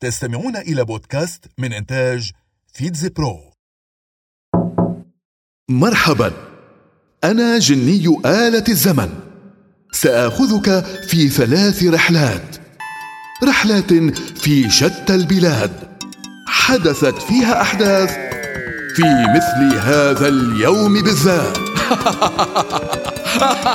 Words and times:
تستمعون 0.00 0.56
إلى 0.56 0.84
بودكاست 0.84 1.44
من 1.58 1.72
إنتاج 1.72 2.30
فيتز 2.72 3.06
برو. 3.06 3.40
مرحبا. 5.70 6.32
أنا 7.24 7.58
جني 7.58 8.20
آلة 8.26 8.64
الزمن. 8.68 9.08
سآخذك 9.92 10.84
في 10.84 11.28
ثلاث 11.28 11.84
رحلات. 11.84 12.56
رحلات 13.44 13.92
في 14.38 14.70
شتى 14.70 15.14
البلاد. 15.14 15.98
حدثت 16.46 17.22
فيها 17.22 17.62
أحداث 17.62 18.10
في 18.96 19.02
مثل 19.36 19.78
هذا 19.78 20.28
اليوم 20.28 21.02
بالذات. 21.02 21.58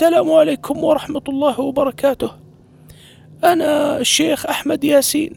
السلام 0.00 0.32
عليكم 0.32 0.84
ورحمة 0.84 1.22
الله 1.28 1.60
وبركاته. 1.60 2.30
أنا 3.44 3.98
الشيخ 3.98 4.46
أحمد 4.46 4.84
ياسين 4.84 5.32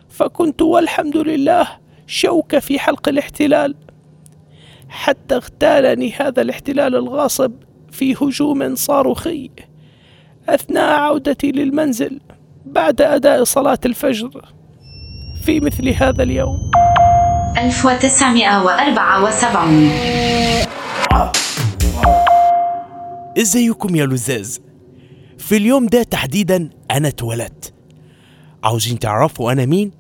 فكنت 0.09 0.61
والحمد 0.61 1.17
لله 1.17 1.67
شوكة 2.07 2.59
في 2.59 2.79
حلق 2.79 3.09
الاحتلال. 3.09 3.75
حتى 4.89 5.35
اغتالني 5.35 6.11
هذا 6.11 6.41
الاحتلال 6.41 6.95
الغاصب 6.95 7.51
في 7.91 8.13
هجوم 8.13 8.75
صاروخي 8.75 9.49
أثناء 10.49 10.99
عودتي 10.99 11.51
للمنزل 11.51 12.19
بعد 12.65 13.01
أداء 13.01 13.43
صلاة 13.43 13.79
الفجر. 13.85 14.56
في 15.47 15.59
مثل 15.59 15.89
هذا 15.89 16.23
اليوم. 16.23 16.71
1974 17.57 19.89
إزيكم 23.37 23.95
يا 23.95 24.05
لزاز. 24.05 24.61
في 25.37 25.57
اليوم 25.57 25.85
ده 25.85 26.03
تحديدا 26.03 26.69
أنا 26.91 27.07
اتولدت. 27.07 27.73
عاوزين 28.63 28.99
تعرفوا 28.99 29.51
أنا 29.51 29.65
مين؟ 29.65 29.91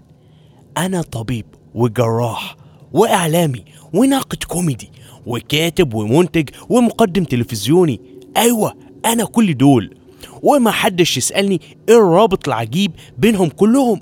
أنا 0.77 1.01
طبيب 1.01 1.45
وجراح 1.75 2.55
وإعلامي 2.93 3.65
وناقد 3.93 4.43
كوميدي 4.43 4.91
وكاتب 5.25 5.93
ومنتج 5.93 6.49
ومقدم 6.69 7.23
تلفزيوني. 7.23 8.01
أيوه 8.37 8.73
أنا 9.05 9.25
كل 9.25 9.57
دول. 9.57 9.97
وما 10.43 10.71
حدش 10.71 11.17
يسألني 11.17 11.61
إيه 11.89 11.97
الرابط 11.97 12.47
العجيب 12.47 12.91
بينهم 13.17 13.49
كلهم. 13.49 14.01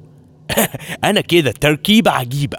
أنا 1.03 1.21
كده 1.21 1.51
تركيبة 1.51 2.11
عجيبة. 2.11 2.57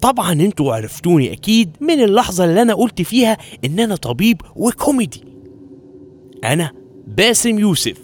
طبعا 0.00 0.32
أنتوا 0.32 0.74
عرفتوني 0.74 1.32
أكيد 1.32 1.76
من 1.80 2.00
اللحظة 2.00 2.44
اللي 2.44 2.62
أنا 2.62 2.74
قلت 2.74 3.02
فيها 3.02 3.36
إن 3.64 3.80
أنا 3.80 3.96
طبيب 3.96 4.40
وكوميدي. 4.56 5.24
أنا 6.44 6.70
باسم 7.06 7.58
يوسف 7.58 7.98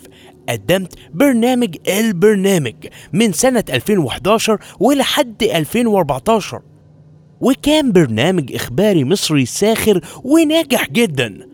قدمت 0.49 0.95
برنامج 1.15 1.77
البرنامج 1.89 2.75
من 3.13 3.33
سنة 3.33 3.65
2011 3.71 4.59
ولحد 4.81 5.43
2014 5.43 6.63
وكان 7.41 7.93
برنامج 7.93 8.55
إخباري 8.55 9.05
مصري 9.05 9.47
ساخر 9.47 10.01
وناجح 10.25 10.91
جدا. 10.91 11.49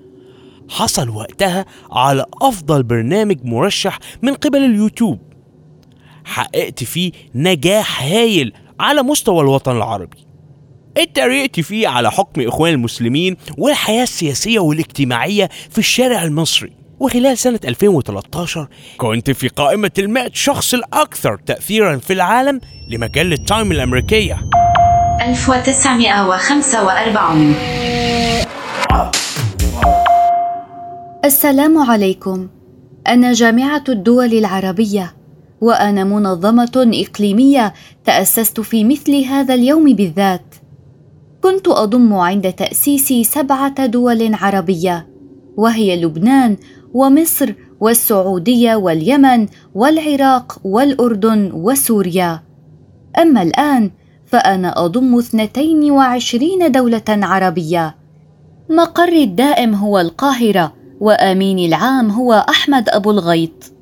حصل 0.69 1.09
وقتها 1.09 1.66
على 1.91 2.25
أفضل 2.42 2.82
برنامج 2.82 3.44
مرشح 3.44 3.98
من 4.22 4.34
قبل 4.34 4.59
اليوتيوب. 4.59 5.30
حققت 6.31 6.85
فيه 6.85 7.13
نجاح 7.35 8.03
هايل 8.03 8.53
على 8.81 9.03
مستوى 9.03 9.41
الوطن 9.41 9.77
العربي. 9.77 10.27
اتريقت 10.97 11.61
فيه 11.61 11.89
على 11.89 12.11
حكم 12.11 12.41
إخوان 12.41 12.73
المسلمين 12.73 13.37
والحياة 13.59 14.03
السياسية 14.03 14.59
والاجتماعية 14.59 15.49
في 15.71 15.79
الشارع 15.79 16.23
المصري. 16.23 16.73
وخلال 17.01 17.39
سنة 17.39 17.61
2013 17.65 18.69
كنت 18.97 19.31
في 19.31 19.49
قائمة 19.49 19.91
المائة 19.99 20.31
شخص 20.35 20.75
الأكثر 20.75 21.37
تأثيرا 21.47 21.97
في 21.97 22.13
العالم 22.13 22.61
لمجلة 22.89 23.37
تايم 23.37 23.73
الأمريكية. 23.73 24.41
1945 25.23 27.55
السلام 31.25 31.79
عليكم. 31.79 32.49
أنا 33.07 33.33
جامعة 33.33 33.85
الدول 33.89 34.33
العربية. 34.33 35.20
وأنا 35.60 36.04
منظمة 36.04 36.91
إقليمية 36.94 37.75
تأسست 38.04 38.60
في 38.60 38.84
مثل 38.84 39.25
هذا 39.25 39.54
اليوم 39.54 39.93
بالذات. 39.93 40.54
كنت 41.43 41.69
أضم 41.69 42.15
عند 42.15 42.53
تأسيسي 42.53 43.25
سبعة 43.25 43.87
دول 43.87 44.34
عربية 44.34 45.06
وهي 45.56 46.03
لبنان 46.03 46.56
ومصر 46.94 47.54
والسعودية 47.81 48.75
واليمن 48.75 49.47
والعراق 49.75 50.59
والأردن 50.65 51.50
وسوريا. 51.54 52.42
أما 53.19 53.42
الآن 53.42 53.91
فأنا 54.27 54.84
أضم 54.84 55.19
اثنتين 55.19 55.91
وعشرين 55.91 56.72
دولة 56.72 57.03
عربية. 57.09 57.97
مقري 58.71 59.25
الدائم 59.25 59.75
هو 59.75 59.98
القاهرة 59.98 60.72
وأميني 61.00 61.66
العام 61.66 62.10
هو 62.10 62.47
أحمد 62.48 62.88
أبو 62.88 63.10
الغيط. 63.10 63.72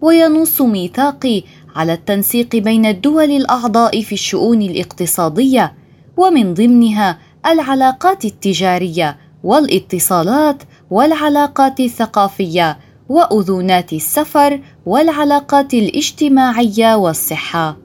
وينص 0.00 0.60
ميثاقي 0.62 1.42
على 1.76 1.92
التنسيق 1.92 2.56
بين 2.56 2.86
الدول 2.86 3.30
الأعضاء 3.30 4.02
في 4.02 4.12
الشؤون 4.12 4.62
الاقتصادية 4.62 5.74
ومن 6.16 6.54
ضمنها 6.54 7.18
العلاقات 7.46 8.24
التجارية 8.24 9.18
والاتصالات 9.44 10.62
والعلاقات 10.90 11.80
الثقافية 11.80 12.78
وأذونات 13.08 13.92
السفر 13.92 14.60
والعلاقات 14.86 15.74
الاجتماعية 15.74 16.94
والصحة. 16.94 17.76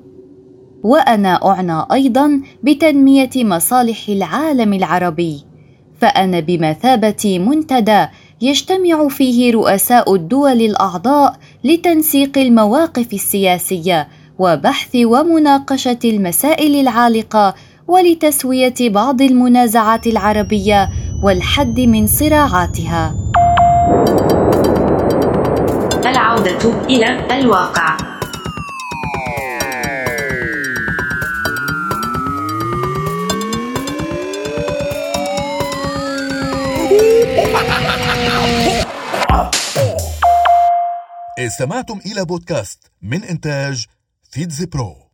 وأنا 0.83 1.45
أعنى 1.45 1.85
أيضا 1.91 2.41
بتنمية 2.63 3.29
مصالح 3.35 4.09
العالم 4.09 4.73
العربي 4.73 5.43
فأنا 6.01 6.39
بمثابة 6.39 7.39
منتدى 7.39 8.05
يجتمع 8.41 9.07
فيه 9.07 9.53
رؤساء 9.53 10.15
الدول 10.15 10.61
الأعضاء 10.61 11.35
لتنسيق 11.63 12.37
المواقف 12.37 13.13
السياسية 13.13 14.07
وبحث 14.39 14.95
ومناقشة 14.95 15.99
المسائل 16.05 16.75
العالقة 16.75 17.55
ولتسوية 17.87 18.73
بعض 18.81 19.21
المنازعات 19.21 20.07
العربية 20.07 20.89
والحد 21.23 21.79
من 21.79 22.07
صراعاتها. 22.07 23.15
العودة 26.05 26.85
إلى 26.89 27.39
الواقع. 27.39 28.04
استمعتم 41.45 41.99
إلى 42.05 42.25
بودكاست 42.25 42.91
من 43.01 43.23
إنتاج 43.23 43.85
فيتز 44.31 44.63
برو 44.63 45.04